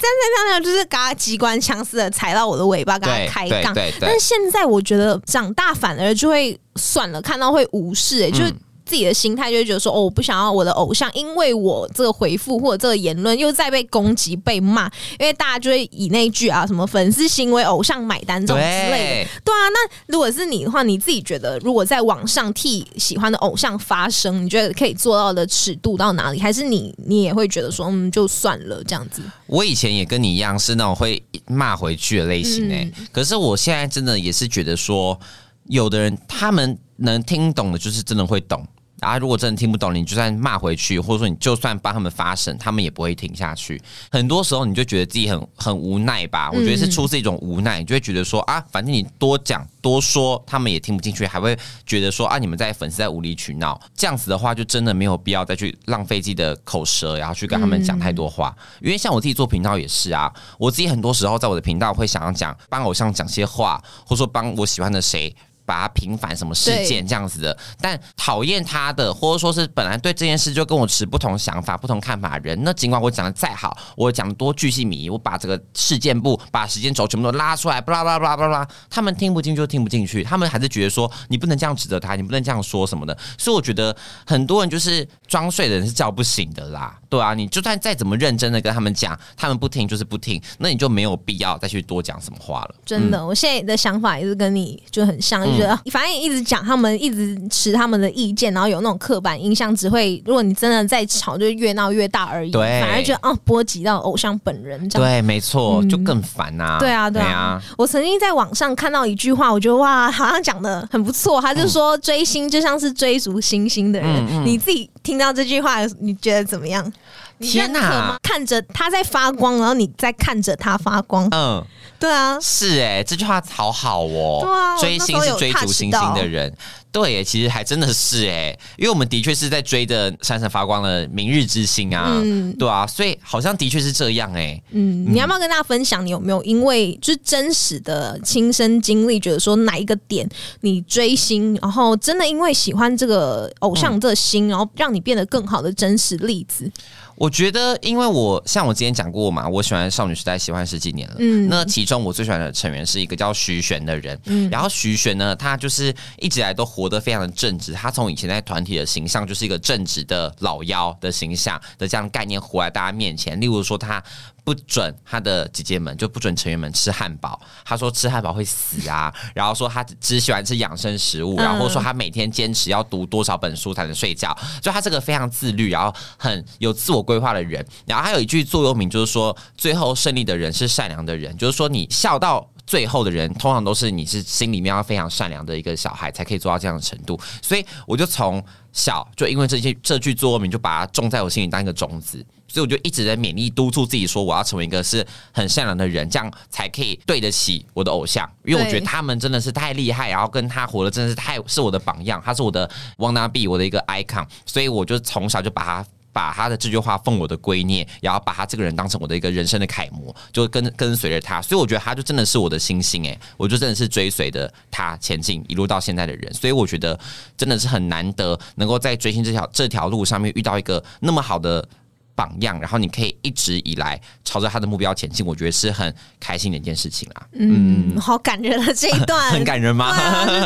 [0.46, 3.75] 这样就是跟他机关枪似的踩到我的尾巴，跟他开杠。
[4.01, 8.53] 但是现在我觉得长大反而就会算了，看到会无视，哎，就是
[8.87, 19.40] 自己的心态就会觉得说，哦，我不想要我的偶像，因为我这个回复或者这个言论又在被攻击、被骂，因为大家就会以那句啊，什么粉丝行为偶像买单这种之类的。
[19.44, 26.38] 对啊，那如果是你的话，你自己觉得，如果在网上替喜欢的偶像发声，你觉得可以做到的尺度到哪里？
[26.38, 29.20] 还是你你也会觉得说，嗯，就算了这样子？
[29.49, 35.18] 我以前也跟你一样是那种会骂回去的类型诶，可是我现在真的也是觉得说，
[35.66, 38.64] 有的人他们能听懂的，就是真的会懂。
[39.00, 43.80] 然后，如果真的听不懂，你就算骂回去，或者说你就算帮他们发声，他们也不会听下去。
[44.11, 46.50] 很多时候，你就觉得自己很很无奈吧？
[46.50, 53.78] 我觉得是出自一种无奈，你就会觉得说啊，反正你多讲多说，他们也听不进去，还会觉得说啊，你们在粉丝在无理取闹。
[53.94, 58.56] 这样子的话，就真的没有必要再去浪费自己的口舌，然后去跟他们讲太多话。
[58.80, 65.35] 因为像我自己做频道也是啊，我自己很多时候在我的频道会想要讲帮偶像讲些话，或者说帮我喜欢的谁。
[65.66, 92.74] 把他平反什么事件这样子的，但讨厌他的，或者说是本来对这件事就跟我持不同想法、不同看法的人，那尽管我讲的再好，我讲的多巨细靡遗，我把这个事件部、把时间轴全部都拉出来，巴拉巴拉巴拉巴拉，他们听不进就听不进去，他们还是觉得说你不能这样指责他，你不能这样说什么的，所以我觉得很多人就是装睡的人是叫不醒的啦，对啊，你就算再怎么认真的跟他们讲，他们不听就是不听，那你就没有必要再去多讲什么话了。
[92.85, 95.56] 真的，我现在的想法也是跟你就很像。
[95.57, 102.51] 觉得反正一直讲他们一直持他们的意见，然后有那种刻板印象，只会如果你真的在吵，就越闹越大而已。
[102.51, 106.77] 对，反而觉得哦，波及到偶像本人，这样对，没错，就更烦呐。
[106.79, 107.61] 对啊，对啊。
[107.77, 111.40] 我曾经在网上看到一句话，我觉得哇，好像讲的很不错。
[111.40, 114.45] 他就说追星就像是追逐星星的人。
[114.45, 116.92] 你自己听到这句话，你觉得怎么样？
[117.38, 118.16] 天哪！
[118.23, 121.29] 看着他在发光，然后你在看着他发光。
[121.33, 121.62] 嗯。
[121.98, 124.40] 对啊，是哎，这句话好好哦。
[124.42, 126.52] 对啊，追星是追逐星星的人。
[126.92, 132.18] 对，其实还真的是哎，因为我们的确是在追着闪闪发光的明日之星啊。
[132.22, 134.59] 嗯，对啊，所以好像的确是这样哎。
[134.70, 140.26] 嗯，你要不要跟大家分享，你有没有因为就是真实的亲身经历，觉得说哪一个点
[140.62, 146.70] 你追星，然后真的因为喜欢这个偶像这星，然后让你变得更好的真实例子？
[147.16, 151.16] 我觉得，因为我像我之前讲过嘛，我喜欢少女时代，喜欢十几年了。
[151.18, 154.18] 嗯，那其中我最喜欢的成员是一个叫徐玄的人。
[154.26, 157.72] 嗯，然后徐玄呢，他就是一直来都活得非常的正直。
[157.72, 163.40] 他从以前在团体的形象就是一个正直的老妖的形象的这样概念活在大家面前。
[163.40, 164.02] 例如说他。
[164.46, 174.32] 不准他的姐姐们就不准成员们吃汉堡，他说吃汉堡会死啊， 然后说他只喜欢吃养生食物，然后说他每天坚持要读多少本书才能睡觉，
[174.62, 177.66] 就他是个非常自律，然后很有自我规划的人。
[177.87, 187.20] 然后还有一句座右铭就是说，最后胜利的人是善良的人，就是说你笑到最后的人，通常都是你是心里面要非常善良的一个小孩才可以做到这样的程度。
[187.42, 188.40] 所以我就从。
[188.72, 192.22] 小，就因为这些这句座右铭，就把它种在我心里当一个种子。
[192.48, 198.28] 所以我就一直在勉励督促自己，说我要成为一个是很善良的人，这样才可以对得起我的偶像。
[198.44, 204.26] 因为我觉得他们真的是太厉害，然后跟他活的真的是太是我的榜样，他是我的 wanna be 我的一个 icon。
[204.46, 211.42] 所以我就从小就把他把他的这句话奉我的圭臬，然后把他这个人当成我的一个人生的楷模，就跟跟随着他。
[211.42, 216.32] 所以我觉得他就真的是我的星星哎，我就真的是追随着他前进，一路到现在的人。
[216.32, 216.98] 所以我觉得
[217.37, 221.68] 真的是很难得，能够在追星这条这条路上面遇到一个那么好的。
[222.16, 227.22] 榜样，然后你可以一直以来朝着他的目标前进，我觉得是很开心的一件事情啊。
[227.35, 229.94] 嗯，好感人的这一段， 很感人吗？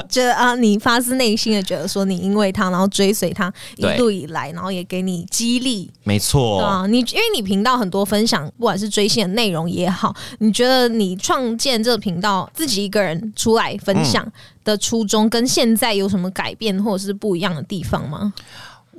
[0.08, 5.90] 觉得啊，你发自内心的觉得说，你因为他，然后追随他一路以来，然后也给你激励。
[6.02, 14.26] 没错啊，你因为你频道很多分享，不管是追星的内容也好，你觉得你创建这个频道自己一个人出来分享
[14.64, 18.32] 的初衷，跟现在有什么改变或者是不一样的地方吗？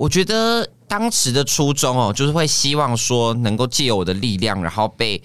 [0.02, 5.22] 我觉得当时的初衷哦，就是会希望说能够借我的力量，然后被。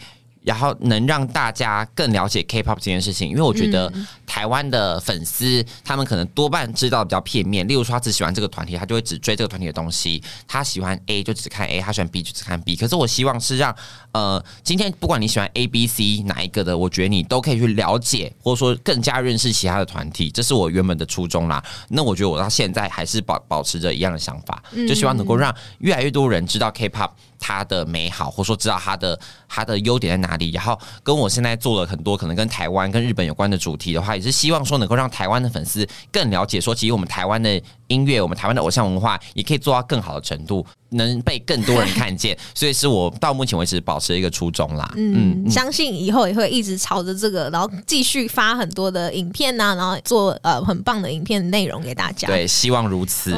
[0.47, 3.91] 然后能让大家更了解 K-pop 这件事情，因为我觉得
[4.25, 7.67] 台湾的粉丝他们可能多半知道比较片面。
[7.67, 12.77] 例如说，他只喜欢这个团体，他就会只追这个团体的东西；他喜欢 A 就只看 A，他喜欢 B 就只看 B。
[12.77, 13.75] 可是我希望是让
[14.13, 20.31] 呃，今天不管你喜欢 A、B、C 哪一个的，我觉得你都可以去了解，或者说更加认识其他的团体。
[20.31, 21.61] 这是我原本的初衷啦。
[21.89, 27.09] 那我觉得我到现在还是保保持着一样的想法，就希望能够让越来越多人知道 K-pop。
[27.39, 40.65] 它的美好，或者说知道它的它的优点在哪里，然后跟我现在做了很多可能跟台湾跟日本有关的主题的话，也是希望说能够让台湾的粉丝更了解，说其实我们台湾的音乐，我们台湾的偶像文化也可以做到更好的程度。
[40.91, 44.89] 能被更多人看见， 所以是我到目前为止保持一个初衷啦。
[44.95, 52.29] 嗯，相信以后也会一直朝着这个，然后继续发很多的影片呐，然后做呃很棒的影片内容给大家。
[52.29, 53.35] 对，希望如此。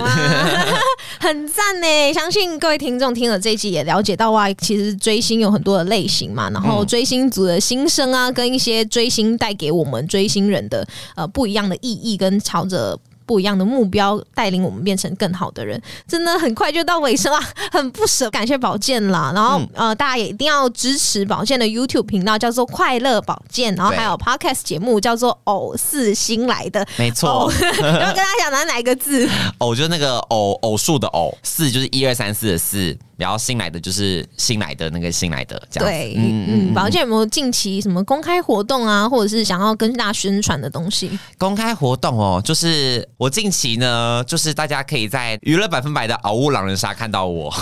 [1.20, 2.14] 很赞呢！
[2.14, 12.98] 相信各位听众听了这一集也了解到哇，其实追星有很多的类型嘛，然后追星族的心声啊，跟一些追星带给我们追星人的呃不一样的意义，跟朝着。
[13.30, 17.40] 不一样的目标带领我们变成更好的人，真的很快就到尾声了，
[17.72, 18.28] 很不舍。
[18.32, 27.52] 感谢宝剑啦，然后呃，大家也一定要支持宝剑的 YouTube 频道，叫做快乐宝剑，然后还有 Podcast 节目叫做偶四新来的，没错。
[27.62, 29.30] 然后 跟大家讲哪哪一个字？
[29.60, 32.98] 偶就是那个偶偶数的偶，四就是一二三四的四。
[33.20, 41.20] 然后新来的就是新来的那个新来的这样对，嗯嗯，宝剑有没有近期什么公开活动啊，或者是想要跟大家宣传的东西？
[41.38, 47.54] 公开活动哦，就是我近期呢，就是大家可以在娱乐百分百的嗷呜狼人杀看到我。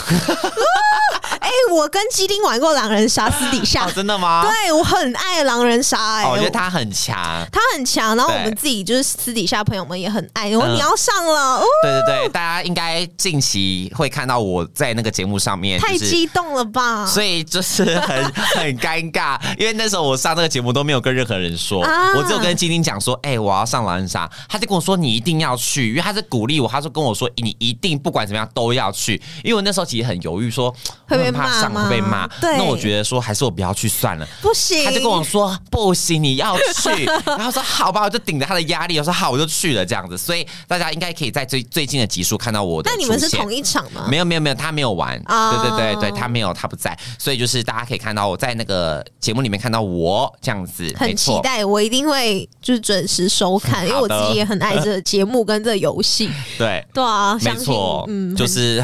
[1.67, 4.45] 哎，我跟基丁玩过狼人杀，私底下真的吗？
[4.47, 7.15] 对我很爱狼人杀，哎，我觉得他很强，
[7.51, 8.15] 他很强。
[8.15, 10.55] 然后我们自己就是私底下朋友们也很爱。
[10.55, 17.05] 我你要上了，哦对对对，大家应该近期会看到我在那个节目上面，太激动了吧？
[17.05, 18.23] 所以就是很
[18.55, 21.81] 很尴尬，因为那时候我上那个节目都没有跟任何人说，
[22.15, 30.73] 我只有跟基丁讲说，哎，我要上狼人杀，他就跟我说你一定要去，因为他是鼓励我，他说跟我说你一定不管怎么样都要去，因为我那时候其实很犹豫，说
[31.07, 31.31] 会被。
[31.37, 34.27] 怕上会被骂，那我觉得说还是我不要去算了。
[34.41, 37.05] 不行，他就跟我说不行，你要去。
[37.25, 40.17] 然后说好吧，我就顶着他的压力，我说好，我就去了这样子。
[40.17, 42.89] 所以大家应该可以在最最近的集数看到我的。
[42.91, 44.07] 那你们是同一场吗？
[44.09, 45.17] 没有没有没有，他没有玩。
[45.23, 46.97] 对对对对，他没有，他不在。
[47.17, 56.29] 所以就是大家可以看到我在那个节目里面看到我这样子，很期待，我一定会就是准时收看，因为我自己也很爱这节目跟这游戏。
[56.57, 58.83] 对对啊，没错，嗯，就是。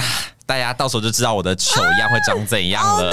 [0.54, 3.10] 大家到时候就知道我的丑样会长怎样了。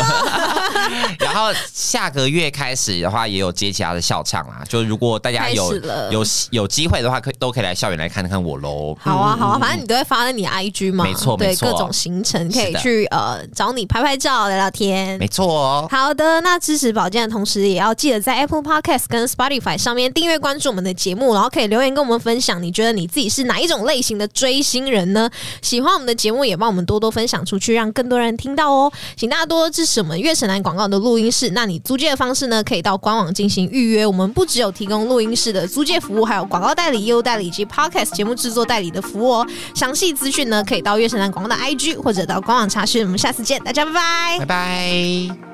[1.18, 4.62] 然后下个月开始的话，也有接其他的校唱啦。
[4.68, 5.74] 就如果大家有
[6.11, 8.95] 有有机会的话，可以都可以来校园来看看我喽。
[9.01, 11.03] 好啊，好啊，反正你都会发在你 IG 嘛。
[11.03, 15.18] 没错，没错，各种行程可以去呃找你拍拍照、聊聊天。
[15.18, 15.47] 没错。
[15.47, 25.30] 哦好的，那支持宝剑的同时，也要记得在 Apple Podcast 跟 Spotify 上面订阅关注我们的节目，然后可以留言跟我们分享，你觉得你自己是哪一种类型的追星人呢？
[25.62, 27.20] 喜欢我们的节目，也帮我们多多分。
[27.20, 28.93] 分想出去，让更多人听到哦！
[29.16, 31.51] 请大家多多支持我们月城南广告的录音室。
[31.51, 32.64] 那你租借的方式呢？
[32.64, 34.05] 可以到官网进行预约。
[34.05, 39.47] 我们不只有提供录音室的租借服务，还有广告代理、业务代理以及 Podcast 节目制作代理的服务哦。
[39.74, 43.05] 详细资讯呢，可以到月城南广告的 IG 或者到官网查询。
[43.05, 45.50] 我们下次见，大家拜拜，拜拜。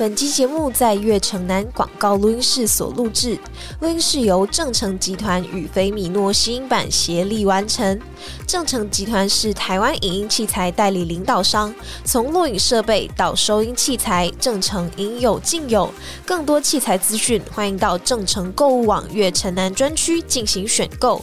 [0.00, 3.38] 本期节目在悦城南广告录音室所录制，
[3.80, 8.00] 录音室由正成集团与菲米诺吸音版协力完成。
[8.46, 15.92] 正成集团是台湾影音器材代理领导商，从录影设备到收音器材，正成应有尽有。
[16.24, 21.22] 更多器材资讯，欢迎到正成购物网悦城南专区进行选购。